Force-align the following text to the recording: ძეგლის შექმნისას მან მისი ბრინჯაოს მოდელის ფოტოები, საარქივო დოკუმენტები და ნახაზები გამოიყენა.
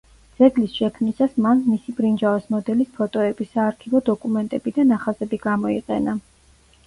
ძეგლის 0.37 0.71
შექმნისას 0.75 1.35
მან 1.45 1.59
მისი 1.73 1.93
ბრინჯაოს 1.99 2.47
მოდელის 2.55 2.89
ფოტოები, 2.95 3.47
საარქივო 3.51 4.01
დოკუმენტები 4.09 4.75
და 4.79 4.87
ნახაზები 4.95 5.39
გამოიყენა. 5.47 6.17